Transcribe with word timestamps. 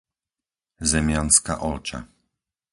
Zemianska 0.91 1.53
Olča 1.61 1.99